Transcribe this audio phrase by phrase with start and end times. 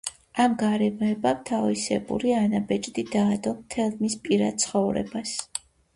[0.43, 5.37] ამ გარემოებამ თავისებური ანაბეჭდი დაადო მთელ მის პირად ცხოვრებას.